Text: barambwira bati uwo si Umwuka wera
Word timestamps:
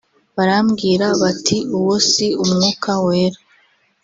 barambwira 0.37 1.05
bati 1.21 1.57
uwo 1.77 1.95
si 2.09 2.27
Umwuka 2.43 2.91
wera 3.05 3.39